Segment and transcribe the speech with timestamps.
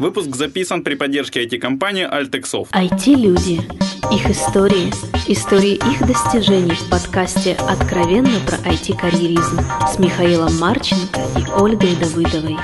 [0.00, 2.68] Выпуск записан при поддержке IT-компании Altexoft.
[2.70, 3.60] IT-люди.
[4.14, 4.92] Их истории.
[5.26, 9.58] Истории их достижений в подкасте «Откровенно про IT-карьеризм»
[9.92, 12.56] с Михаилом Марченко и Ольгой Давыдовой.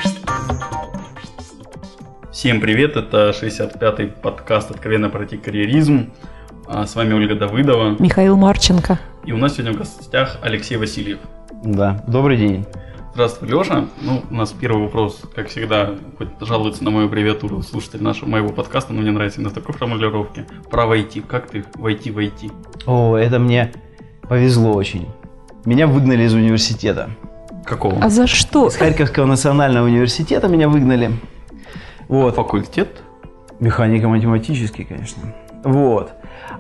[2.30, 6.12] Всем привет, это 65-й подкаст «Откровенно про IT-карьеризм».
[6.68, 7.96] А, С вами Ольга Давыдова.
[7.98, 9.00] Михаил Марченко.
[9.26, 11.18] И у нас сегодня в гостях Алексей Васильев.
[11.64, 12.64] Да, добрый день.
[13.14, 13.84] Здравствуй, Леша.
[14.02, 18.48] Ну, у нас первый вопрос, как всегда, хоть жалуется на мою аббревиатуру слушатель нашего моего
[18.48, 20.44] подкаста, но мне нравится именно такой формулировки.
[20.68, 21.20] Про войти.
[21.20, 22.50] Как ты войти войти?
[22.86, 23.70] О, это мне
[24.28, 25.06] повезло очень.
[25.64, 27.10] Меня выгнали из университета.
[27.64, 28.02] Какого?
[28.02, 28.66] А за что?
[28.66, 31.12] Из Харьковского национального университета меня выгнали.
[32.08, 32.34] Вот.
[32.34, 33.00] Факультет?
[33.60, 35.22] Механико-математический, конечно.
[35.62, 36.10] Вот.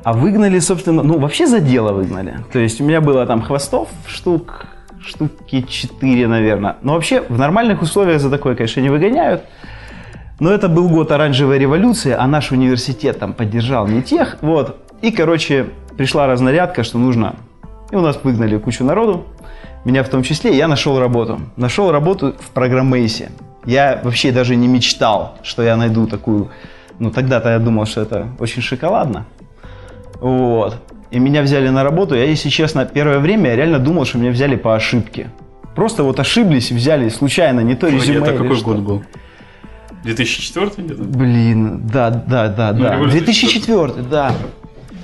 [0.04, 2.38] А выгнали, собственно, ну, вообще за дело выгнали.
[2.52, 4.68] То есть у меня было там хвостов штук,
[5.06, 6.76] штуки 4, наверное.
[6.82, 9.42] Но вообще в нормальных условиях за такое, конечно, не выгоняют.
[10.40, 14.38] Но это был год оранжевой революции, а наш университет там поддержал не тех.
[14.40, 14.76] Вот.
[15.02, 17.36] И, короче, пришла разнарядка, что нужно.
[17.90, 19.26] И у нас выгнали кучу народу,
[19.84, 21.40] меня в том числе, я нашел работу.
[21.56, 23.30] Нашел работу в программейсе.
[23.66, 26.50] Я вообще даже не мечтал, что я найду такую...
[26.98, 29.26] Ну, тогда-то я думал, что это очень шоколадно.
[30.20, 30.76] Вот.
[31.14, 32.16] И меня взяли на работу.
[32.16, 35.28] Я, если честно, первое время я реально думал, что меня взяли по ошибке.
[35.76, 38.64] Просто вот ошиблись и взяли случайно, не то резюме Это какой что.
[38.64, 39.02] год был?
[40.02, 41.02] 2004 где-то?
[41.04, 42.94] Блин, да, да, да, Ну, да.
[42.94, 44.32] революция 2004, да.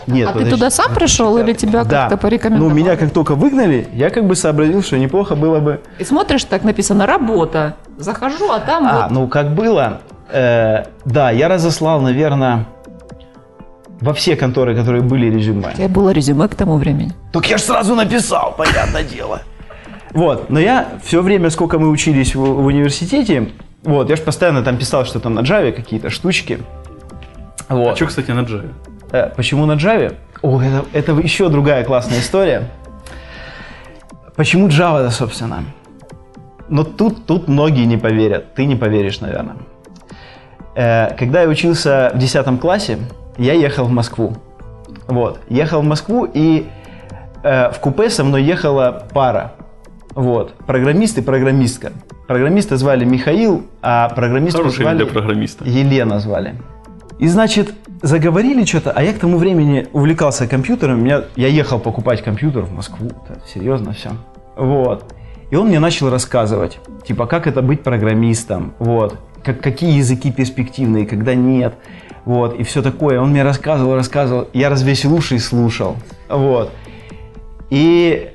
[0.09, 0.51] Нет, А ты подожди.
[0.57, 2.03] туда сам пришел или тебя Да.
[2.03, 2.73] как-то порекомендовали?
[2.73, 5.81] Ну, меня как только выгнали, я как бы сообразил, что неплохо было бы...
[6.01, 7.77] И смотришь, так написано «работа».
[7.99, 9.11] Захожу, а там А, вот...
[9.13, 10.01] ну как было,
[10.33, 12.67] э, да, я разослал, наверное,
[14.01, 15.69] во все конторы, которые были резюме.
[15.73, 17.13] У тебя было резюме к тому времени.
[17.33, 19.43] Так я же сразу написал, понятное дело.
[20.13, 23.51] Вот, но я все время, сколько мы учились в, в университете,
[23.83, 26.59] вот, я же постоянно там писал что-то на Java, какие-то штучки.
[27.69, 27.93] Вот.
[27.93, 28.73] А что, кстати, на Java?
[29.13, 30.17] Э, Почему на Java?
[30.43, 32.69] О, это, это еще другая классная история.
[34.37, 35.65] Почему Java, собственно?
[36.69, 38.55] Но тут, тут многие не поверят.
[38.55, 39.57] Ты не поверишь, наверное.
[40.75, 42.99] Э, Когда я учился в 10 классе,
[43.45, 44.35] я ехал в Москву.
[45.07, 45.41] Вот.
[45.49, 46.67] Ехал в Москву, и
[47.43, 49.53] э, в купе со мной ехала пара.
[50.15, 50.55] Вот.
[50.67, 51.93] Программист и программистка.
[52.27, 55.05] Программиста звали Михаил, а программистку Хорошее имя звали...
[55.05, 55.65] для программиста.
[55.65, 56.55] Елена звали.
[57.19, 61.03] И, значит, заговорили что-то, а я к тому времени увлекался компьютером.
[61.03, 63.09] Меня, я ехал покупать компьютер в Москву.
[63.09, 64.11] Это серьезно все.
[64.57, 65.13] Вот.
[65.51, 71.07] И он мне начал рассказывать, типа, как это быть программистом, вот, как, какие языки перспективные,
[71.07, 71.75] когда нет,
[72.25, 73.21] вот, и все такое.
[73.21, 75.97] Он мне рассказывал, рассказывал, я развесил уши и слушал,
[76.29, 76.71] вот.
[77.71, 78.31] И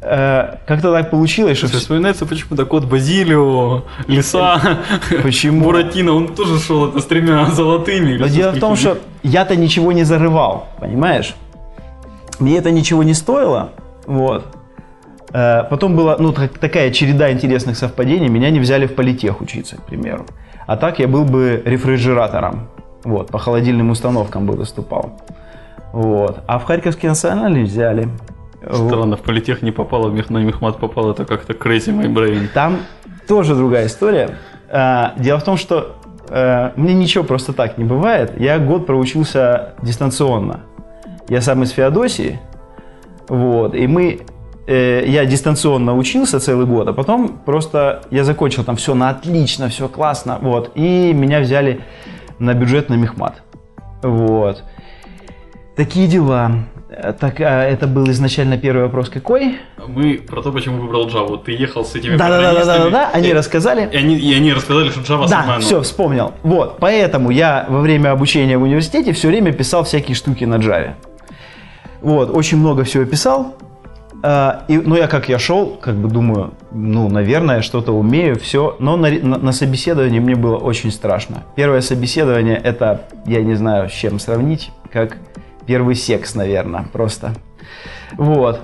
[0.00, 1.68] э, как-то так получилось, что...
[1.68, 4.60] Слушай, Вспоминается почему-то код Базилио, Лиса,
[5.22, 5.64] Почему?
[5.64, 8.16] Буратино, он тоже шел это с тремя золотыми.
[8.16, 11.34] Но дело в том, что я-то ничего не зарывал, понимаешь?
[12.38, 13.70] Мне это ничего не стоило,
[14.06, 14.46] вот.
[15.32, 18.28] Э, Потом была ну, так- такая череда интересных совпадений.
[18.28, 20.24] Меня не взяли в политех учиться, к примеру.
[20.66, 22.68] А так я был бы рефрижератором.
[23.04, 25.10] Вот, по холодильным установкам бы выступал.
[25.92, 26.40] Вот.
[26.46, 28.08] А в Харьковский национальный взяли.
[28.62, 28.88] Вот.
[28.88, 32.48] Странно, в политех не попало, в мех- на мехмат попало, это как-то crazy my brain.
[32.52, 32.78] Там
[33.28, 34.30] тоже другая история.
[34.70, 35.96] А, Дело в том, что
[36.28, 38.38] э, мне ничего просто так не бывает.
[38.38, 40.60] Я год проучился дистанционно.
[41.28, 42.40] Я сам из Феодосии.
[43.28, 43.74] Вот.
[43.74, 44.20] И мы...
[44.66, 49.68] э, Я дистанционно учился целый год, а потом просто я закончил там все на отлично,
[49.68, 50.38] все классно.
[50.42, 50.72] Вот.
[50.74, 51.80] И меня взяли
[52.38, 53.42] на бюджет на мехмат.
[54.02, 54.62] Вот.
[55.76, 56.50] Такие дела.
[56.90, 59.58] Э, Так, а это был изначально первый вопрос какой?
[59.86, 61.42] Мы про то, почему выбрал Java.
[61.44, 63.10] Ты ехал с этими Да, да, да, да, да, да.
[63.12, 63.88] Они и- рассказали.
[63.92, 65.84] И они, и они рассказали, что Java Да, самая все, новая.
[65.84, 66.32] вспомнил.
[66.42, 70.94] Вот, поэтому я во время обучения в университете все время писал всякие штуки на Java.
[72.00, 73.54] Вот, очень много всего писал.
[74.22, 78.76] А, и, ну, я как я шел, как бы думаю, ну, наверное, что-то умею, все.
[78.80, 81.44] Но на, на- на собеседовании мне было очень страшно.
[81.54, 85.18] Первое собеседование, это, я не знаю, с чем сравнить, как
[85.66, 87.34] первый секс, наверное, просто.
[88.16, 88.60] Вот.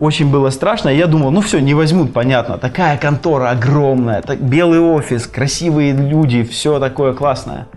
[0.00, 0.88] Очень было страшно.
[0.88, 2.58] Я думал, ну все, не возьмут, понятно.
[2.58, 7.68] Такая контора огромная, так, белый офис, красивые люди, все такое классное.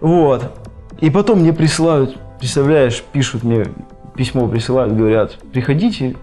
[0.00, 0.58] Вот.
[1.00, 3.66] И потом мне присылают, представляешь, пишут мне
[4.16, 6.16] письмо, присылают, говорят, приходите,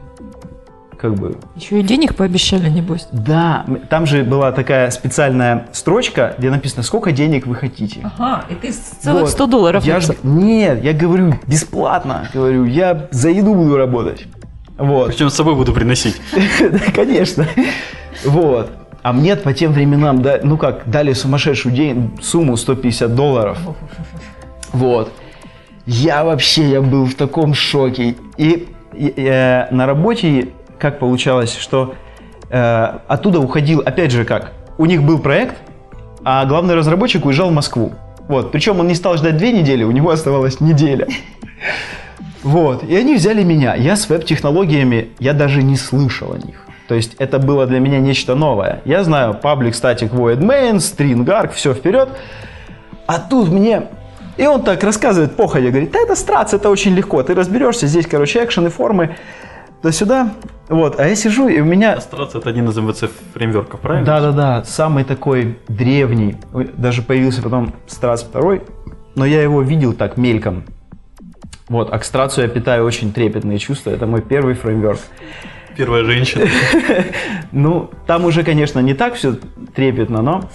[0.97, 3.07] как бы, Еще и денег пообещали, небось.
[3.11, 7.99] да, там же была такая специальная строчка, где написано, сколько денег вы хотите.
[8.17, 9.29] Ага, и ты целых Вот.
[9.31, 9.85] 100 долларов.
[9.85, 10.31] Я ж- написал.
[10.31, 14.25] нет, я говорю бесплатно, говорю, я за еду буду работать.
[14.77, 15.07] Вот.
[15.07, 16.19] Причем с собой буду приносить.
[16.59, 17.45] Да, конечно.
[18.25, 18.71] Вот.
[19.03, 23.57] А мне по тем временам, да, ну как, дали сумасшедшую день, сумму 150 долларов.
[24.73, 25.11] Вот.
[25.85, 28.15] Я вообще, я был в таком шоке.
[28.37, 30.49] И, и, э, на работе
[30.79, 31.95] как получалось, что
[32.49, 35.55] э, оттуда уходил, опять же как, у них был проект,
[36.23, 37.93] а главный разработчик уезжал в Москву.
[38.27, 38.51] Вот.
[38.51, 41.07] Причем он не стал ждать две недели, у него оставалась неделя.
[42.43, 42.83] Вот.
[42.83, 43.73] И они взяли меня.
[43.73, 46.67] Я с веб-технологиями, я даже не слышал о них.
[46.87, 48.81] То есть это было для меня нечто новое.
[48.85, 52.09] Я знаю Public Static Void Main, String Arc, все вперед.
[53.07, 53.87] А тут мне...
[54.37, 58.05] И он так рассказывает походя, говорит, да это страц, это очень легко, ты разберешься, здесь,
[58.05, 59.15] короче, экшены, формы,
[59.85, 60.33] то сюда.
[60.67, 61.93] Вот, а я сижу, и у меня...
[61.93, 63.03] Астрация это один из МВЦ
[63.35, 64.03] фреймворков, правильно?
[64.03, 66.37] Да-да-да, самый такой древний.
[66.75, 68.61] Даже появился потом Страц 2,
[69.13, 70.63] но я его видел так мельком.
[71.69, 73.91] Вот, а к Страцу я питаю очень трепетные чувства.
[73.91, 75.01] Это мой первый фреймворк.
[75.77, 76.47] Первая женщина.
[77.51, 79.37] Ну, там уже, конечно, не так все
[79.75, 80.49] трепетно, но...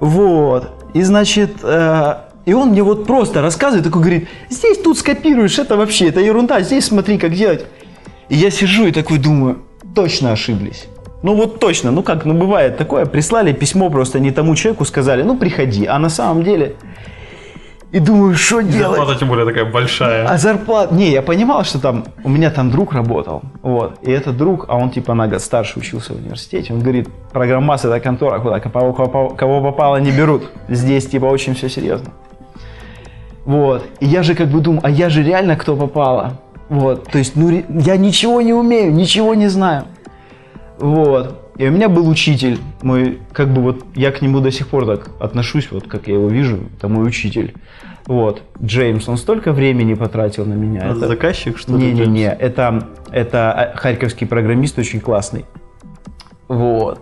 [0.00, 0.86] Вот.
[0.94, 2.14] И, значит, э,
[2.46, 6.62] и он мне вот просто рассказывает, такой говорит, здесь тут скопируешь, это вообще, это ерунда,
[6.62, 7.66] здесь смотри, как делать.
[8.28, 9.58] И я сижу и такой думаю,
[9.94, 10.88] точно ошиблись.
[11.22, 15.22] Ну вот точно, ну как, ну бывает такое, прислали письмо просто не тому человеку, сказали,
[15.22, 16.76] ну приходи, а на самом деле...
[17.90, 18.98] И думаю, что делать?
[18.98, 20.28] Зарплата тем более такая большая.
[20.28, 20.94] А зарплата...
[20.94, 22.04] Не, я понимал, что там...
[22.22, 23.40] У меня там друг работал.
[23.62, 23.98] Вот.
[24.02, 26.74] И этот друг, а он типа на год старше учился в университете.
[26.74, 30.50] Он говорит, программаст это контора, куда кого, кого- кого попало не берут.
[30.68, 32.10] Здесь типа очень все серьезно.
[33.46, 33.86] Вот.
[34.00, 36.34] И я же как бы думаю, а я же реально кто попало.
[36.68, 37.04] Вот.
[37.10, 39.84] То есть, ну, я ничего не умею, ничего не знаю.
[40.78, 41.52] Вот.
[41.56, 44.86] И у меня был учитель, мой, как бы вот, я к нему до сих пор
[44.86, 47.54] так отношусь, вот как я его вижу, это мой учитель.
[48.06, 50.82] Вот, Джеймс, он столько времени потратил на меня.
[50.84, 51.92] А Это- Заказчик, что ли?
[51.92, 55.46] Не-не-не, это, это а, харьковский программист очень классный.
[56.46, 57.00] Вот.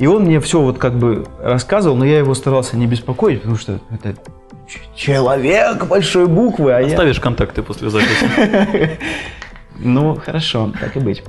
[0.00, 3.56] И он мне все вот как бы рассказывал, но я его старался не беспокоить, потому
[3.58, 4.14] что это
[4.94, 6.86] человек большой буквы, а я...
[6.88, 8.98] Оставишь контакты после записи.
[9.80, 11.22] Ну, хорошо, так и быть.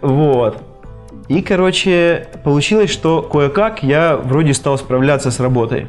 [0.00, 0.60] Вот.
[1.28, 5.86] И, короче, получилось, что кое-как я вроде стал справляться с работой.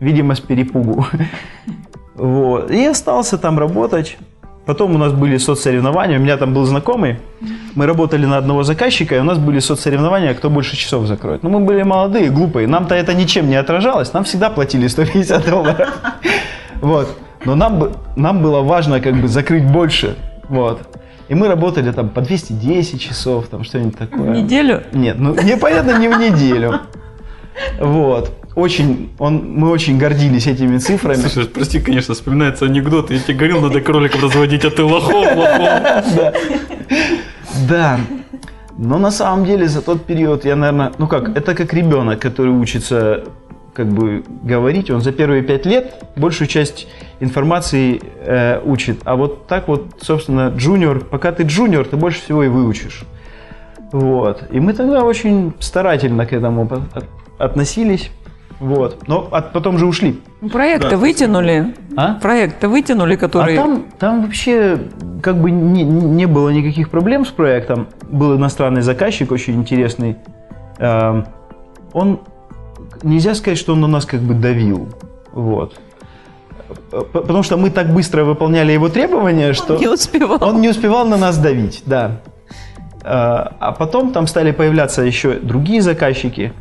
[0.00, 1.06] Видимо, с перепугу.
[2.14, 2.70] Вот.
[2.70, 4.16] И остался там работать.
[4.66, 6.18] Потом у нас были соцсоревнования.
[6.18, 7.18] У меня там был знакомый.
[7.76, 11.44] Мы работали на одного заказчика, и у нас были соцсоревнования, кто больше часов закроет.
[11.44, 12.66] Но мы были молодые, глупые.
[12.66, 14.12] Нам-то это ничем не отражалось.
[14.12, 15.88] Нам всегда платили 150 долларов.
[16.82, 17.08] Вот.
[17.46, 20.14] Но нам, нам было важно как бы закрыть больше.
[20.50, 20.82] Вот.
[21.28, 24.30] И мы работали там по 210 часов, там что-нибудь такое.
[24.30, 24.82] В неделю?
[24.92, 26.80] Нет, ну непонятно, не в неделю.
[27.80, 28.30] Вот.
[28.56, 31.20] Очень, он, мы очень гордились этими цифрами.
[31.28, 33.10] Слушай, прости, конечно, вспоминается анекдот.
[33.10, 36.34] Я тебе говорил, надо кроликов разводить, а ты лохов, лохов.
[37.68, 38.00] Да.
[38.78, 42.50] Но на самом деле за тот период я, наверное, ну как, это как ребенок, который
[42.50, 43.24] учится
[43.74, 46.88] как бы говорить, он за первые пять лет большую часть
[47.20, 49.00] информации э, учит.
[49.04, 53.02] А вот так вот, собственно, джуниор, пока ты джуниор, ты больше всего и выучишь.
[53.92, 54.44] Вот.
[54.50, 56.66] И мы тогда очень старательно к этому
[57.38, 58.10] относились.
[58.60, 59.06] Вот.
[59.08, 60.20] Но от- потом же ушли.
[60.40, 60.96] Ну, Проекты Да.
[60.96, 61.74] вытянули.
[61.96, 62.14] А?
[62.14, 63.58] Проекты вытянули, которые...
[63.58, 64.78] А там, там вообще
[65.22, 67.86] как бы не, не было никаких проблем с проектом.
[68.10, 70.16] Был иностранный заказчик очень интересный.
[70.78, 71.26] Эм,
[71.92, 72.20] Он,
[73.02, 74.88] нельзя сказать, что он на нас как бы давил.
[75.32, 75.74] Вот.
[76.90, 80.38] П- Потому что мы так быстро выполняли его требования, что Не успевал.
[80.40, 82.20] он не успевал на нас давить, да.
[83.02, 86.52] Э, А потом там стали появляться еще другие заказчики,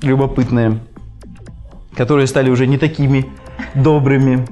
[0.00, 0.78] любопытные,
[1.96, 3.26] которые стали уже не такими
[3.74, 4.46] добрыми,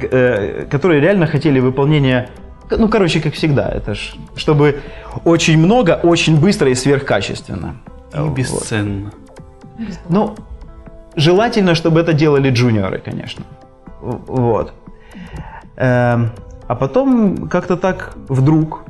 [0.00, 2.28] э, которые реально хотели выполнения,
[2.70, 4.80] ну, короче, как всегда, это ж, чтобы
[5.24, 7.76] очень много, очень быстро и сверхкачественно.
[8.14, 8.34] И Вот.
[8.34, 9.12] бесценно.
[10.08, 10.34] Ну,
[11.16, 13.44] желательно, чтобы это делали джуниоры, конечно.
[14.00, 14.72] Вот.
[15.76, 16.30] Эм,
[16.68, 18.84] А потом как-то так вдруг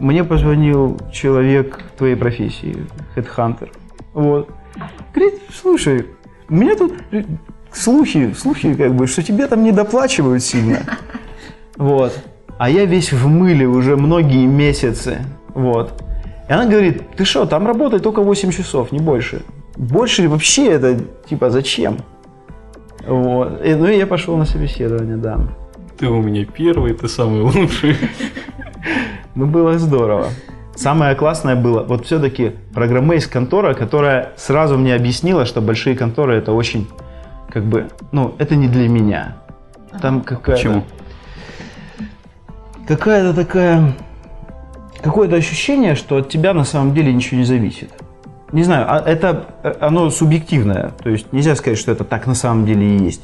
[0.00, 3.70] мне позвонил человек твоей профессии, хедхантер.
[4.12, 4.48] Вот.
[5.14, 6.06] Говорит, слушай,
[6.54, 6.92] у меня тут
[7.72, 10.82] слухи, слухи как бы, что тебе там не доплачивают сильно.
[11.76, 12.16] Вот.
[12.58, 15.18] А я весь в мыле уже многие месяцы.
[15.52, 16.00] Вот.
[16.48, 19.42] И она говорит, ты что, там работает только 8 часов, не больше.
[19.76, 20.96] Больше вообще это,
[21.28, 21.96] типа, зачем?
[23.04, 23.60] Вот.
[23.66, 25.40] И, ну и я пошел на собеседование, да.
[25.98, 27.96] Ты у меня первый, ты самый лучший.
[29.34, 30.28] Ну, было здорово.
[30.74, 36.52] Самое классное было, вот все-таки программейст контора, которая сразу мне объяснила, что большие конторы это
[36.52, 36.88] очень,
[37.48, 39.36] как бы, ну, это не для меня.
[40.02, 40.52] Там какая-то...
[40.52, 40.84] Почему?
[42.88, 43.94] Какая-то такая...
[45.02, 47.90] Какое-то ощущение, что от тебя на самом деле ничего не зависит.
[48.52, 50.92] не знаю, а это э, оно субъективное.
[51.02, 53.22] То есть нельзя сказать, что это так на самом деле и есть.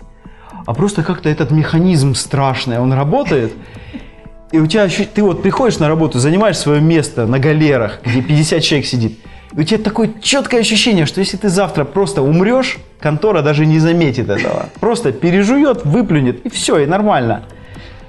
[0.66, 3.52] А просто как-то этот механизм страшный, он работает.
[4.52, 8.20] И у тебя ощу- ты вот приходишь на работу, занимаешь свое место на галерах, где
[8.20, 9.18] 50 человек сидит.
[9.56, 13.78] И у тебя такое четкое ощущение, что если ты завтра просто умрешь, контора даже не
[13.78, 14.68] заметит этого.
[14.80, 17.44] Просто пережует, выплюнет, и все, и нормально.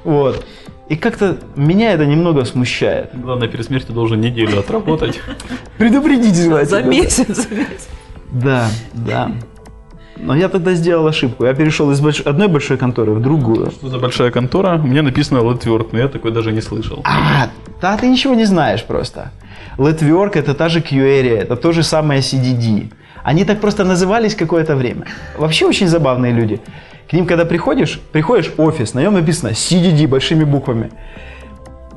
[0.03, 0.45] Вот.
[0.89, 3.12] И как-то меня это немного смущает.
[3.13, 5.19] Главное, перед смертью должен неделю отработать.
[5.77, 6.81] Предупредить желательно.
[6.81, 7.88] За месяц, за месяц.
[8.31, 9.31] Да, да.
[10.24, 11.46] Но я тогда сделал ошибку.
[11.46, 13.72] Я перешел из больш- одной большой конторы в другую.
[13.72, 14.78] Что за большая контора?
[14.78, 17.01] Мне написано Letwork, но я такой даже не слышал.
[17.04, 17.50] А,
[17.82, 19.32] да, ты ничего не знаешь просто.
[19.78, 22.92] Letwork это та же Q-Area, это то же самое CDD.
[23.24, 25.06] Они так просто назывались какое-то время.
[25.38, 26.60] Вообще очень забавные люди.
[27.10, 30.92] К ним, когда приходишь, приходишь в офис, на нем написано CDD большими буквами.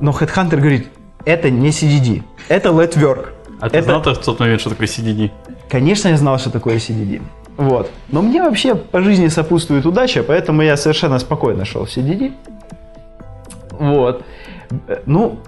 [0.01, 0.87] Но HeadHunter говорит,
[1.25, 3.27] это не CDD, это Letwork.
[3.59, 3.85] А ты это...
[3.85, 5.31] знал в тот момент, что такое CDD?
[5.69, 7.21] Конечно, я знал, что такое CDD.
[7.57, 7.89] Вот.
[8.09, 12.33] Но мне вообще по жизни сопутствует удача, поэтому я совершенно спокойно шел в CDD.
[13.79, 14.23] Вот.
[15.05, 15.39] Ну,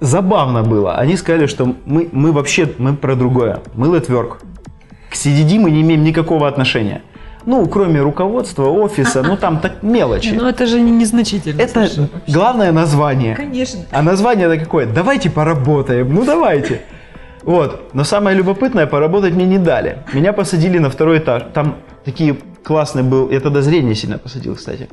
[0.00, 0.96] забавно было.
[0.96, 3.60] Они сказали, что мы, мы вообще мы про другое.
[3.74, 4.36] Мы Letwork.
[5.10, 7.02] К CDD мы не имеем никакого отношения.
[7.46, 10.34] Ну, кроме руководства, офиса, ну там так мелочи.
[10.34, 11.60] Ну это же не незначительно.
[11.60, 11.88] Это
[12.28, 13.34] главное название.
[13.34, 13.80] Конечно.
[13.90, 14.86] А название это какое?
[14.86, 16.14] Давайте поработаем.
[16.14, 16.82] Ну давайте.
[17.42, 17.90] Вот.
[17.94, 19.98] Но самое любопытное, поработать мне не дали.
[20.12, 21.44] Меня посадили на второй этаж.
[21.54, 24.88] Там такие классные был, я тогда зрение сильно посадил, кстати.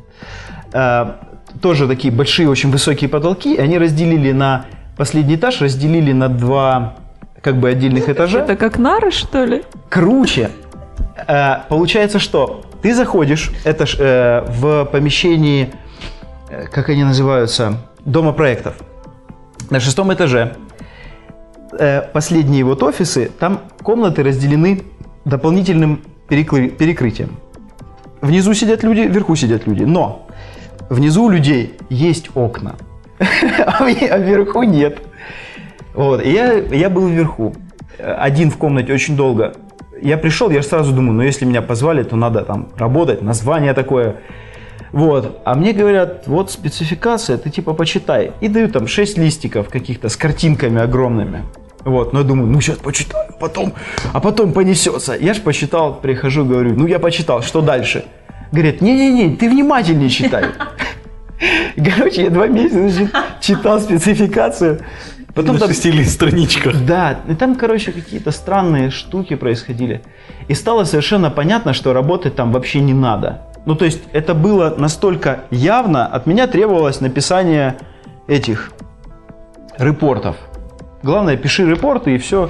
[0.74, 1.20] А,
[1.62, 3.56] тоже такие большие, очень высокие потолки.
[3.56, 6.96] И они разделили на последний этаж, разделили на два
[7.42, 8.40] как бы отдельных этажа.
[8.40, 9.64] Это как нары, что ли?
[9.90, 10.50] Круче.
[11.28, 15.72] Э, Получается, что ты заходишь, это ж, э, в помещении,
[16.50, 18.76] э, как они называются, дома проектов.
[19.70, 20.56] На шестом этаже
[22.14, 24.84] последние вот офисы, там комнаты разделены
[25.26, 27.32] дополнительным перекры- перекрытием.
[28.22, 29.84] Внизу сидят люди, вверху сидят люди.
[29.84, 30.28] Но
[30.90, 32.76] внизу у людей есть окна,
[33.20, 35.00] а а вверху нет.
[35.94, 37.56] Вот, и я, я был вверху,
[37.98, 39.54] э, один в комнате очень долго.
[40.02, 44.18] Я пришел, я сразу думаю, ну если меня позвали, то надо там работать, название такое.
[44.92, 48.32] Вот, а мне говорят, вот спецификация, ты типа почитай.
[48.42, 51.44] И дают там 6 листиков каких-то с картинками огромными.
[51.84, 53.74] Вот, но я думаю, ну сейчас почитаю, потом,
[54.14, 55.16] а потом понесется.
[55.16, 58.06] Я ж посчитал, прихожу, говорю, ну я почитал, что дальше?
[58.52, 60.46] Говорят, не-не-не, ты внимательнее читай.
[61.76, 63.10] Короче, я два месяца
[63.42, 64.80] читал спецификацию.
[65.34, 66.84] Потом на там шести страничках.
[66.84, 70.02] да, и там, короче, какие-то странные штуки происходили.
[70.48, 73.44] И стало совершенно понятно, что работать там вообще не надо.
[73.68, 77.76] Ну, то есть это было настолько явно, от меня требовалось написание
[78.26, 78.72] этих
[79.78, 80.38] репортов.
[81.04, 82.50] Главное, пиши репорты и все.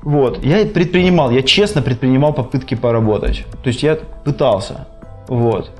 [0.00, 0.42] Вот.
[0.42, 3.44] Я предпринимал, я честно предпринимал попытки поработать.
[3.62, 4.88] То есть я пытался.
[5.28, 5.72] Вот.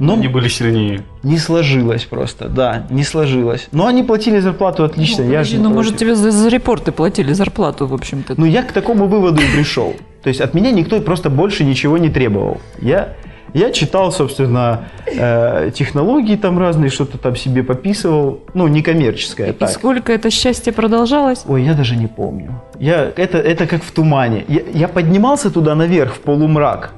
[0.00, 1.04] Но Они были сильнее.
[1.22, 3.68] не сложилось просто, да, не сложилось.
[3.70, 5.22] Но они платили зарплату отлично.
[5.22, 8.34] Ну, я подожди, же не ну, может, тебе за, за репорты платили зарплату, в общем-то.
[8.36, 9.94] Ну, я к такому выводу и пришел.
[10.24, 12.60] То есть от меня никто просто больше ничего не требовал.
[12.82, 13.14] Я,
[13.54, 18.40] я читал, собственно, э, технологии там разные, что-то там себе пописывал.
[18.54, 19.70] Ну, некоммерческое, И так.
[19.70, 21.44] сколько это счастье продолжалось?
[21.48, 22.60] Ой, я даже не помню.
[22.78, 24.44] Я, это, это как в тумане.
[24.48, 26.92] Я, я поднимался туда наверх, в полумрак.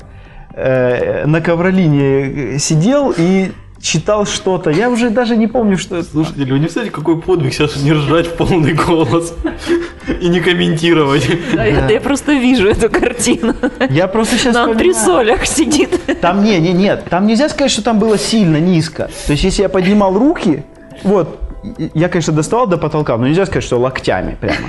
[0.54, 4.70] э, на ковролине э, сидел и читал что-то.
[4.70, 6.08] Я уже даже не помню, что это.
[6.10, 9.34] Слушайте, вы не представляете, какой подвиг сейчас не ржать в полный голос
[10.20, 11.28] и не комментировать.
[11.54, 13.54] Да, я, я просто вижу эту картину.
[13.90, 16.20] Я просто сейчас На антресолях сидит.
[16.20, 19.10] Там не, не, нет, там нельзя сказать, что там было сильно низко.
[19.26, 20.64] То есть, если я поднимал руки,
[21.02, 21.40] вот,
[21.94, 24.68] я, конечно, доставал до потолка, но нельзя сказать, что локтями прямо.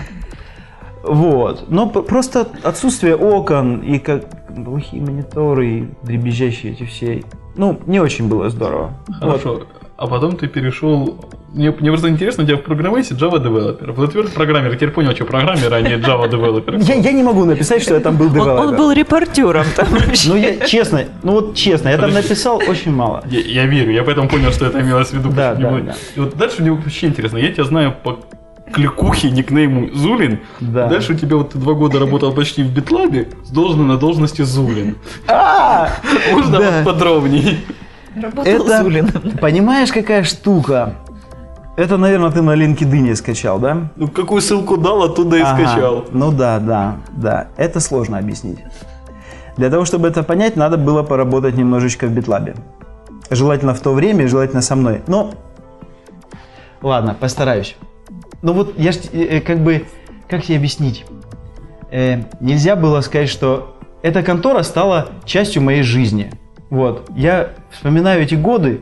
[1.03, 1.65] Вот.
[1.69, 4.25] Но п- просто отсутствие окон и как
[4.55, 7.23] глухие мониторы, и дребезжащие эти все.
[7.55, 8.91] Ну, не очень было здорово.
[9.07, 9.19] Вот.
[9.41, 9.63] Хорошо.
[9.97, 11.17] А потом ты перешел...
[11.53, 13.91] Мне, мне просто интересно, у тебя в программисе Java Developer.
[13.91, 14.69] В Flatware программер.
[14.69, 16.81] Я теперь понял, что программер, а не Java Developer.
[16.83, 18.65] Я, я не могу написать, что я там был Он, девелопер.
[18.67, 20.29] он был репортером там вообще.
[20.29, 23.23] Ну, я честно, ну вот честно, я там написал очень мало.
[23.25, 25.31] Я, я верю, я поэтому понял, что это имелось в виду.
[25.31, 27.37] Да, да, мне- И вот дальше мне вообще интересно.
[27.37, 28.19] Я тебя знаю по
[28.73, 30.39] кликухе, никнейму Зулин.
[30.59, 30.87] Да.
[30.87, 34.41] Дальше у тебя вот ты два года работал почти в Битлабе, с должной на должности
[34.43, 34.95] Зулин.
[35.27, 35.89] А,
[36.31, 37.65] Можно подробней?
[38.15, 39.11] Работал это, Зулиным.
[39.41, 40.95] понимаешь, какая штука?
[41.77, 43.89] Это, наверное, ты на LinkedIn скачал, да?
[43.95, 45.55] Ну, какую ссылку дал, оттуда и Ага.
[45.67, 46.05] скачал.
[46.11, 47.47] Ну да, да, да.
[47.55, 48.59] Это сложно объяснить.
[49.55, 52.55] Для того, чтобы это понять, надо было поработать немножечко в битлабе.
[53.31, 55.01] Желательно в то время, и желательно со мной.
[55.07, 55.31] Но,
[56.81, 57.77] ладно, постараюсь.
[58.41, 59.85] Ну вот я ж, э, э, как бы,
[60.27, 61.05] как тебе объяснить?
[61.91, 66.31] э, нельзя было сказать, что эта контора стала частью моей жизни.
[66.69, 67.09] Вот.
[67.15, 68.81] Я вспоминаю эти годы,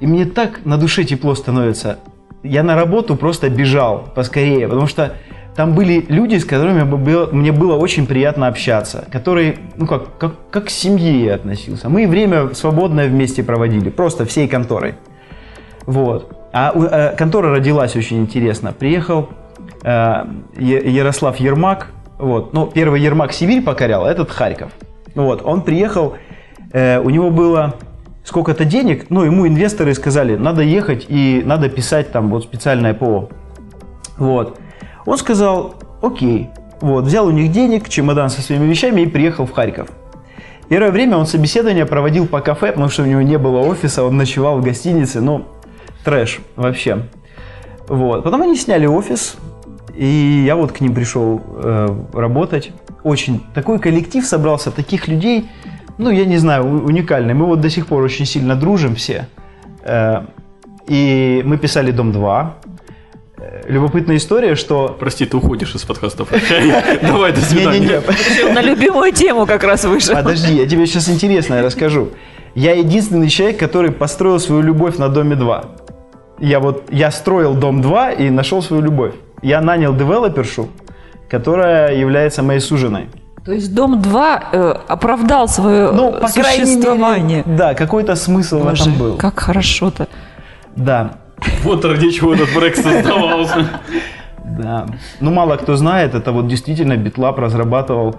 [0.00, 1.98] и мне так на душе тепло становится.
[2.42, 5.14] Я на работу просто бежал поскорее, потому что
[5.56, 6.84] там были люди, с которыми
[7.32, 11.88] мне было очень приятно общаться, которые, ну как, как, как к семье я относился.
[11.88, 14.94] Мы время свободное вместе проводили, просто всей конторой.
[15.84, 16.37] Вот.
[16.52, 18.72] А э, контора родилась очень интересно.
[18.72, 19.28] Приехал
[19.82, 20.24] э,
[20.56, 21.88] Ярослав Ермак,
[22.18, 22.52] вот.
[22.52, 24.72] Ну, первый Ермак Сибирь покорял, а этот Харьков.
[25.14, 25.42] Вот.
[25.44, 26.14] Он приехал,
[26.72, 27.74] э, у него было
[28.24, 33.30] сколько-то денег, ну, ему инвесторы сказали, надо ехать и надо писать там вот специальное ПО.
[34.18, 34.58] Вот.
[35.06, 36.50] Он сказал, окей,
[36.80, 39.88] вот, взял у них денег, чемодан со своими вещами и приехал в Харьков.
[40.68, 44.18] Первое время он собеседование проводил по кафе, потому что у него не было офиса, он
[44.18, 45.46] ночевал в гостинице, ну,
[46.04, 47.04] трэш вообще.
[47.88, 48.24] Вот.
[48.24, 49.36] Потом они сняли офис,
[49.94, 52.72] и я вот к ним пришел э, работать.
[53.02, 55.48] Очень такой коллектив собрался, таких людей,
[55.98, 57.34] ну, я не знаю, уникальный.
[57.34, 59.26] Мы вот до сих пор очень сильно дружим все.
[59.82, 60.22] Э,
[60.86, 62.50] и мы писали «Дом 2».
[63.38, 64.96] Э, любопытная история, что...
[64.98, 66.28] Прости, ты уходишь из подкастов.
[67.02, 68.02] Давай, до свидания.
[68.52, 70.14] На любимую тему как раз вышел.
[70.14, 72.10] Подожди, я тебе сейчас интересное расскажу.
[72.54, 75.64] Я единственный человек, который построил свою любовь на Доме 2.
[76.38, 79.14] Я вот, я строил Дом 2 и нашел свою любовь.
[79.42, 80.68] Я нанял девелопершу,
[81.28, 83.08] которая является моей суженой.
[83.44, 87.44] То есть Дом 2 э, оправдал свое ну, по существование.
[87.46, 89.16] Мере, да, какой-то смысл Боже, в этом был.
[89.16, 90.06] Как хорошо-то.
[90.76, 91.12] Да.
[91.62, 93.66] Вот ради чего этот проект создавался.
[94.44, 94.86] Да.
[95.20, 98.16] Ну, мало кто знает, это вот действительно Битлаб разрабатывал.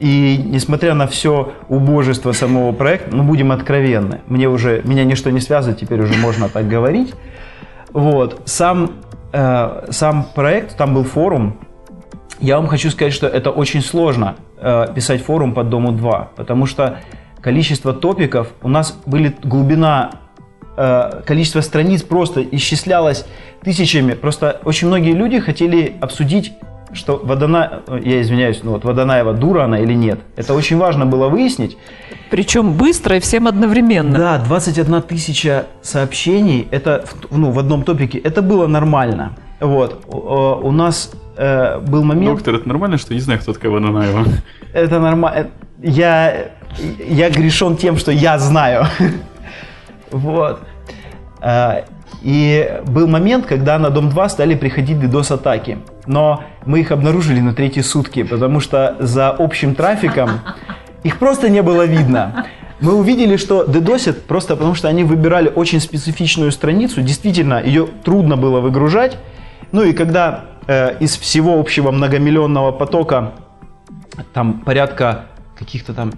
[0.00, 5.40] И несмотря на все убожество самого проекта, ну, будем откровенны, мне уже, меня ничто не
[5.40, 7.14] связывает, теперь уже можно так говорить.
[7.92, 8.92] Вот, сам,
[9.32, 11.58] э, сам проект, там был форум,
[12.40, 16.66] я вам хочу сказать, что это очень сложно э, писать форум под Дому 2, потому
[16.66, 16.98] что
[17.40, 20.12] количество топиков, у нас были глубина,
[20.76, 23.26] э, количество страниц просто исчислялось
[23.62, 24.14] тысячами.
[24.14, 26.52] Просто очень многие люди хотели обсудить
[26.92, 30.20] что Водона, я извиняюсь, ну вот Водонаева дура она или нет.
[30.36, 31.76] Это очень важно было выяснить.
[32.30, 34.18] Причем быстро и всем одновременно.
[34.18, 39.36] Да, 21 тысяча сообщений, это ну, в одном топике, это было нормально.
[39.60, 42.36] Вот, у нас э, был момент...
[42.36, 44.24] Доктор, это нормально, что не знаю, кто такая Водонаева?
[44.72, 45.50] Это нормально.
[45.82, 46.52] Я,
[47.06, 48.86] я грешен тем, что я знаю.
[50.10, 50.60] Вот.
[52.22, 55.78] И был момент, когда на Дом 2 стали приходить DDoS-атаки.
[56.06, 60.40] Но мы их обнаружили на третьи сутки, потому что за общим трафиком
[61.02, 62.46] их просто не было видно.
[62.80, 67.00] Мы увидели, что дедосят просто потому, что они выбирали очень специфичную страницу.
[67.00, 69.18] Действительно, ее трудно было выгружать.
[69.70, 73.32] Ну и когда э, из всего общего многомиллионного потока
[74.32, 75.26] там порядка
[75.64, 76.12] каких-то там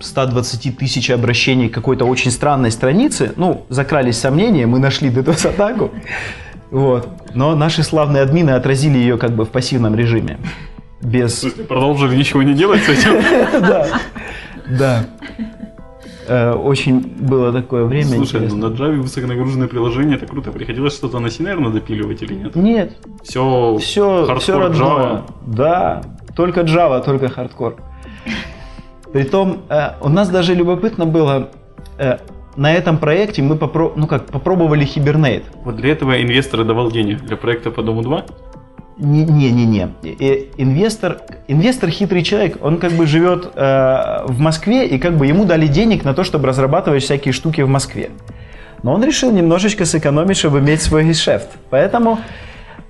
[0.00, 5.90] 120 тысяч обращений к какой-то очень странной странице, ну, закрались сомнения, мы нашли DDoS-атаку,
[6.70, 7.08] вот.
[7.34, 10.38] Но наши славные админы отразили ее как бы в пассивном режиме.
[11.00, 11.44] Без...
[11.68, 13.12] Продолжили ничего не делать с этим?
[13.60, 13.86] Да,
[14.68, 15.06] да.
[16.28, 18.16] Э, очень было такое время.
[18.16, 20.52] Слушай, ну на Java высоконагруженное приложение, это круто.
[20.52, 22.54] Приходилось что-то на наверное, допиливать или нет?
[22.54, 22.92] Нет.
[23.22, 25.22] Все, все, все родное.
[25.46, 26.02] Да,
[26.36, 27.76] только Java, только хардкор.
[29.12, 31.48] Притом, э, у нас даже любопытно было,
[31.98, 32.18] э,
[32.56, 35.44] на этом проекте мы попро- ну как, попробовали Hibernate.
[35.64, 38.24] Вот для этого инвестор давал денег для проекта по Дому 2?
[38.98, 39.90] Не-не-не.
[40.56, 45.44] Инвестор, инвестор хитрый человек, он как бы живет э, в Москве, и как бы ему
[45.44, 48.10] дали денег на то, чтобы разрабатывать всякие штуки в Москве.
[48.82, 51.48] Но он решил немножечко сэкономить, чтобы иметь свой гешефт.
[51.70, 52.18] Поэтому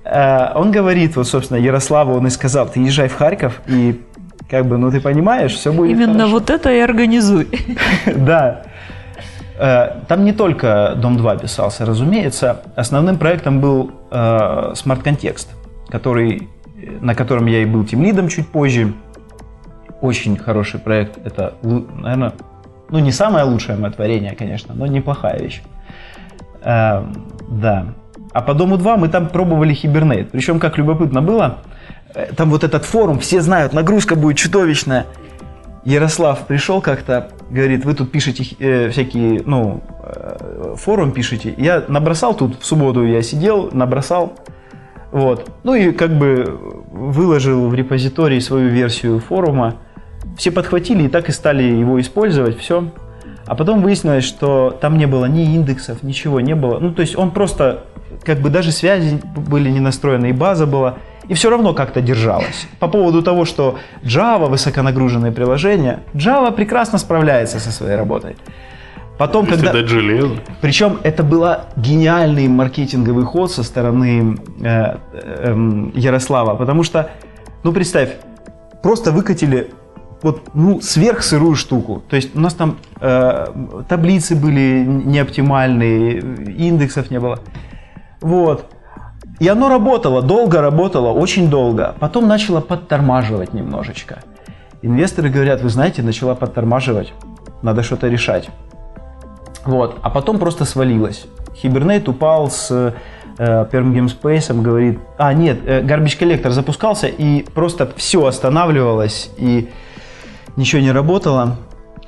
[0.03, 4.01] э, он говорит, вот, собственно, Ярославу он и сказал, ты езжай в Харьков, и
[4.49, 6.31] как бы, ну ты понимаешь, все будет Именно хорошо.
[6.31, 7.47] вот это и организуй.
[8.15, 8.63] Да.
[9.59, 12.61] Э, там не только Дом 2 писался, разумеется.
[12.75, 14.15] Основным проектом был э,
[14.73, 15.47] Smart Context,
[15.89, 16.47] который,
[17.01, 18.93] на котором я и был тимлидом чуть позже.
[20.01, 21.23] Очень хороший проект.
[21.25, 22.31] Это, наверное,
[22.89, 25.61] ну не самое лучшее мое творение, конечно, но неплохая вещь.
[26.63, 27.03] Э,
[27.49, 27.85] да.
[28.31, 30.29] А по Дому 2 мы там пробовали Hibernate.
[30.31, 31.57] Причем, как любопытно было,
[32.35, 35.05] там вот этот форум, все знают, нагрузка будет чудовищная.
[35.85, 41.53] Ярослав пришел как-то, говорит, вы тут пишете э, всякие, ну, э, форум пишете.
[41.57, 44.33] Я набросал тут, в субботу я сидел, набросал,
[45.11, 45.49] вот.
[45.63, 46.57] Ну и как бы
[46.91, 49.75] выложил в репозиторий свою версию форума.
[50.37, 52.91] Все подхватили и так и стали его использовать, все.
[53.45, 56.79] А потом выяснилось, что там не было ни индексов, ничего не было.
[56.79, 57.85] Ну, то есть он просто,
[58.23, 60.97] как бы даже связи были не настроены, и база была.
[61.29, 62.67] И все равно как-то держалась.
[62.79, 68.35] По поводу того, что Java, высоконагруженные приложения, Java прекрасно справляется со своей работой.
[69.17, 69.73] Потом, Если когда...
[69.73, 70.35] дать железо.
[70.61, 77.11] Причем это был гениальный маркетинговый ход со стороны э, э, Ярослава, потому что,
[77.63, 78.11] ну представь,
[78.81, 79.71] просто выкатили
[80.21, 82.01] вот ну сверхсырую штуку.
[82.09, 83.47] То есть у нас там э,
[83.87, 86.19] таблицы были неоптимальные,
[86.57, 87.39] индексов не было.
[88.21, 88.71] Вот.
[89.39, 91.95] И оно работало, долго работало, очень долго.
[91.99, 94.19] Потом начало подтормаживать немножечко.
[94.81, 97.13] Инвесторы говорят, вы знаете, начала подтормаживать,
[97.61, 98.49] надо что-то решать.
[99.65, 99.97] Вот.
[100.01, 101.25] А потом просто свалилось.
[101.61, 102.93] Hibernate упал с
[103.37, 109.69] э, первым геймспейсом, говорит, а нет, э, Garbage Collector запускался и просто все останавливалось и
[110.55, 111.57] ничего не работало.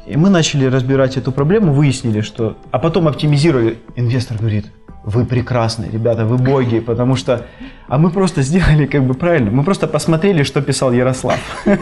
[0.08, 2.58] И мы начали разбирать эту проблему, выяснили, что...
[2.72, 3.78] А потом оптимизировали.
[3.96, 4.66] Инвестор говорит,
[5.04, 7.46] вы прекрасны, ребята, вы боги, потому что...
[7.88, 9.52] А мы просто сделали как бы правильно.
[9.52, 11.40] Мы просто посмотрели, что писал Ярослав.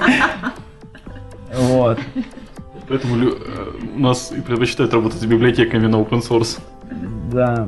[1.52, 2.00] Вот.
[2.88, 3.36] Поэтому э,
[3.96, 6.60] у нас и предпочитают работать с библиотеками на open source.
[7.32, 7.68] Да.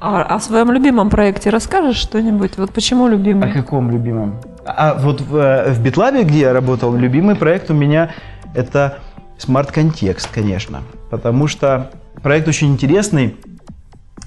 [0.00, 2.56] А о своем любимом проекте расскажешь что-нибудь?
[2.58, 3.52] Вот почему О любимый?
[3.52, 4.40] каком любимом?
[4.64, 8.10] А вот в, э, в BitLab, где я работал, любимый проект у меня
[8.54, 8.98] это
[9.38, 10.82] Smart Context, конечно.
[11.10, 11.90] Потому что
[12.22, 13.36] проект очень интересный.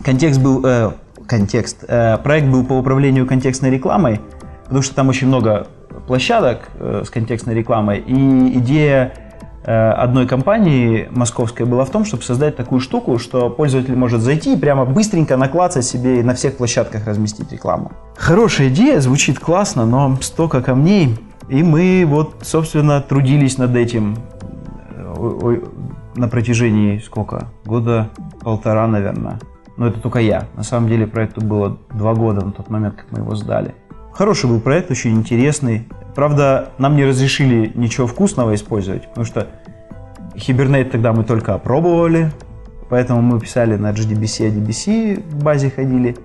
[0.04, 0.66] Контекст был...
[0.66, 0.92] э,
[1.28, 1.84] контекст.
[1.88, 4.20] э, проект был по управлению контекстной рекламой,
[4.64, 5.68] потому что там очень много
[6.08, 8.00] площадок э, с контекстной рекламой.
[8.00, 9.14] И идея
[9.66, 14.54] э, одной компании московской была в том, чтобы создать такую штуку, что пользователь может зайти
[14.54, 17.92] и прямо быстренько наклацать себе и на всех площадках разместить рекламу.
[18.18, 21.18] Хорошая идея, звучит классно, но столько камней.
[21.50, 24.18] И мы вот, собственно, трудились над этим
[24.96, 25.62] э,
[26.16, 27.48] на протяжении сколько?
[27.66, 28.10] Года
[28.42, 29.40] полтора, наверное.
[29.78, 30.48] Но это только я.
[30.56, 33.74] На самом деле проекту было два года на тот момент, как мы его сдали.
[34.14, 35.88] Хороший был проект, очень интересный.
[36.16, 39.48] Правда, нам не разрешили ничего вкусного использовать, потому что
[40.36, 42.32] Hibernate тогда мы только опробовали,
[42.90, 46.16] поэтому мы писали на JDBC, ADBC в базе ходили.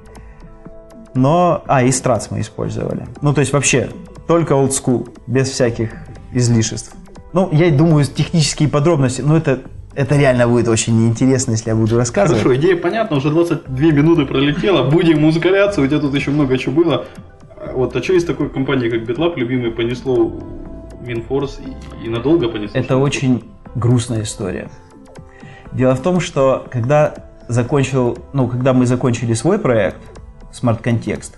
[1.14, 3.06] Но, а, и Strats мы использовали.
[3.22, 3.88] Ну, то есть вообще
[4.26, 5.94] только old school, без всяких
[6.32, 6.94] излишеств.
[7.32, 9.62] Ну, я думаю, технические подробности, ну, это,
[9.98, 12.40] это реально будет очень неинтересно, если я буду рассказывать.
[12.40, 16.84] Хорошо, идея понятна, уже 22 минуты пролетело, будем ускоряться, у тебя тут еще много чего
[16.84, 17.06] было.
[17.74, 20.32] Вот, а что из такой компании, как BitLab, любимый, понесло
[21.04, 22.78] WinForce и, и надолго понесло?
[22.78, 23.42] Это очень
[23.74, 24.70] грустная история.
[25.72, 27.16] Дело в том, что когда
[27.48, 29.98] закончил, ну, когда мы закончили свой проект
[30.52, 31.32] Smart Context,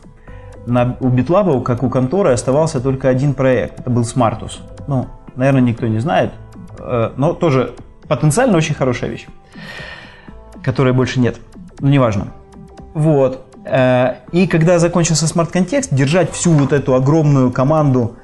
[0.66, 3.80] на, у BitLab, как у конторы, оставался только один проект.
[3.80, 4.58] Это был Smartus.
[4.86, 6.32] Ну, наверное, никто не знает,
[6.78, 7.72] э, но тоже
[8.10, 9.26] потенциально очень хорошая вещь,
[10.64, 11.36] которой больше нет.
[11.78, 12.32] Ну, неважно.
[12.92, 13.46] Вот.
[13.64, 18.16] Э, И когда закончился Context, держать всю вот эту огромную команду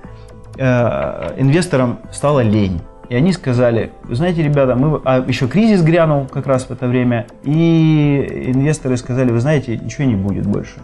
[0.59, 2.81] э, инвесторам стало лень.
[3.09, 5.01] И они сказали, вы знаете, ребята, мы...
[5.05, 10.05] А еще кризис грянул как раз в это время, и инвесторы сказали, вы знаете, ничего
[10.09, 10.81] не будет больше.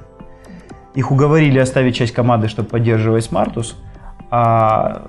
[0.94, 3.74] Их уговорили оставить часть команды, чтобы поддерживать Smartus,
[4.34, 5.02] а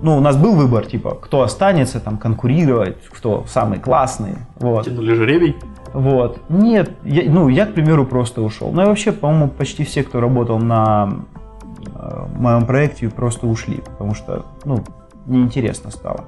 [0.00, 4.86] ну, у нас был выбор, типа, кто останется там конкурировать, кто самый классный, вот.
[4.86, 5.56] Тянули жеребий.
[5.92, 6.40] Вот.
[6.48, 8.70] Нет, я, ну, я, к примеру, просто ушел.
[8.72, 11.24] Ну и вообще, по-моему, почти все, кто работал на
[11.94, 14.82] э, моем проекте, просто ушли, потому что, ну,
[15.26, 16.24] неинтересно стало.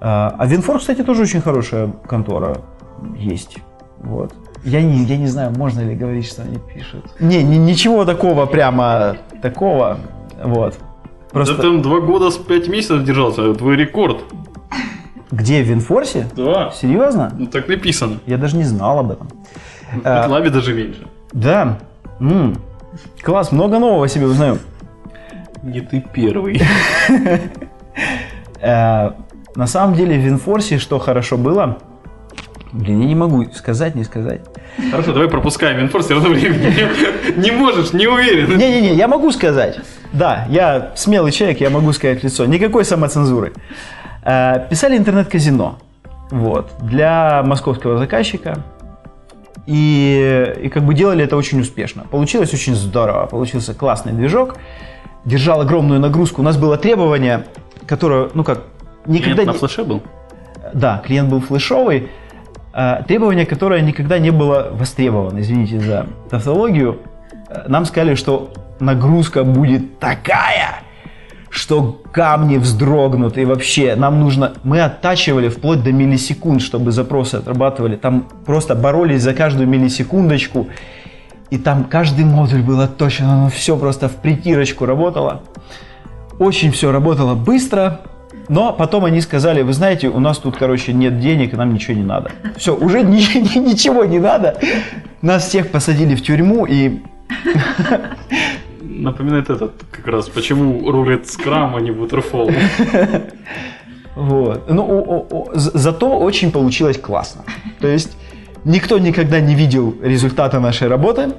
[0.00, 2.58] А а Винфор, кстати, тоже очень хорошая контора
[3.16, 3.58] есть.
[3.98, 4.32] Вот.
[4.62, 7.04] Я не, я не знаю, можно ли говорить, что они пишут.
[7.18, 9.98] Не, ни- ничего такого прямо такого.
[10.44, 10.78] Вот.
[11.32, 14.18] Просто Да там два года с пять месяцев держался, твой рекорд.
[15.30, 16.26] где в Винфорсе?
[16.36, 16.70] Да.
[16.72, 17.32] Серьезно?
[17.38, 18.18] Ну так написано.
[18.26, 19.28] Я даже не знал об этом.
[19.92, 21.06] В А, даже меньше.
[21.32, 21.78] Да.
[22.20, 22.56] М.
[23.22, 24.58] Класс, много нового о себе узнаю.
[25.62, 26.60] Не ты первый.
[28.62, 29.12] Э,
[29.56, 31.78] на самом деле в Винфорсе что хорошо было,
[32.72, 34.42] блин, я не могу сказать, не сказать.
[34.90, 38.58] Хорошо, давай пропускаем инфор, все равно времени не можешь, не уверен.
[38.58, 39.80] Не-не-не, я могу сказать.
[40.12, 42.44] Да, я смелый человек, я могу сказать в лицо.
[42.46, 43.52] Никакой самоцензуры.
[44.24, 45.78] Э, Писали интернет-казино.
[46.30, 46.72] Вот.
[46.82, 48.58] Для московского заказчика.
[49.66, 52.04] И, и как бы делали это очень успешно.
[52.10, 53.26] Получилось очень здорово.
[53.26, 54.56] Получился классный движок.
[55.24, 56.40] Держал огромную нагрузку.
[56.40, 57.44] У нас было требование,
[57.86, 58.62] которое, ну как,
[59.06, 60.02] никогда Клиент на флеше был?
[60.72, 62.08] Да, клиент был флешовый.
[62.72, 66.98] А, Требование, которое никогда не было востребовано, извините за тавтологию.
[67.66, 70.82] Нам сказали, что нагрузка будет такая,
[71.50, 74.52] что камни вздрогнут и вообще нам нужно...
[74.62, 77.96] Мы оттачивали вплоть до миллисекунд, чтобы запросы отрабатывали.
[77.96, 80.68] Там просто боролись за каждую миллисекундочку.
[81.50, 85.42] И там каждый модуль был отточен, оно все просто в притирочку работало.
[86.38, 88.00] Очень все работало быстро,
[88.48, 92.04] но потом они сказали, вы знаете, у нас тут, короче, нет денег, нам ничего не
[92.04, 92.30] надо.
[92.56, 94.58] Все, уже ничего не надо.
[95.22, 97.00] Нас всех посадили в тюрьму, и
[98.82, 102.54] Напоминает этот как раз, почему рулит скрам, а не waterfall.
[104.16, 104.68] Вот.
[104.68, 107.44] Ну, о, о, о, зато очень получилось классно.
[107.80, 108.16] То есть
[108.64, 111.32] никто никогда не видел результата нашей работы,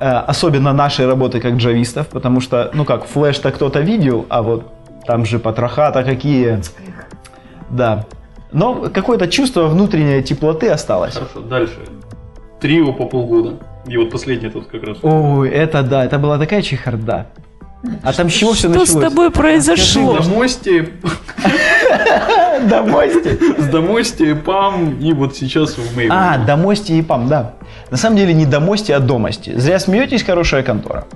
[0.00, 4.72] э, особенно нашей работы как джавистов, потому что, ну как, флеш-то кто-то видел, а вот
[5.06, 6.60] там же потроха-то какие.
[7.70, 8.06] Да.
[8.52, 11.14] Но какое-то чувство внутренней теплоты осталось.
[11.14, 11.78] Хорошо, дальше.
[12.60, 13.56] Трио по полгода.
[13.86, 14.98] И вот последний тут как раз.
[15.02, 17.28] Ой, это да, это была такая чехарда.
[18.02, 18.90] А там с чего все началось?
[18.90, 20.14] Что с тобой произошло?
[20.14, 20.88] Скажи, Домости.
[22.68, 23.60] Домости?
[23.60, 26.12] С Домости, ПАМ и вот сейчас в Мейве.
[26.12, 27.54] А, Домости и ПАМ, да.
[27.90, 29.56] На самом деле не Домости, а Домости.
[29.56, 31.06] Зря смеетесь, хорошая контора.